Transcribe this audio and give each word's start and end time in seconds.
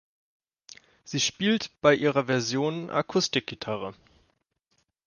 Sie 1.03 1.19
spielt 1.19 1.79
bei 1.81 1.93
ihrer 1.93 2.25
Version 2.25 2.89
Akustikgitarre. 2.89 3.93